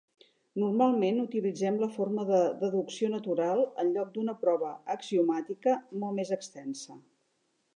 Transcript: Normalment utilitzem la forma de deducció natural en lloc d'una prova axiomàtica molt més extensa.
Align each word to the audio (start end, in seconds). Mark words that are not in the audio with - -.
Normalment 0.61 1.19
utilitzem 1.23 1.75
la 1.83 1.89
forma 1.97 2.25
de 2.31 2.39
deducció 2.63 3.09
natural 3.17 3.61
en 3.83 3.93
lloc 3.99 4.09
d'una 4.17 4.35
prova 4.47 4.73
axiomàtica 4.95 5.77
molt 6.05 6.19
més 6.23 6.33
extensa. 6.39 6.99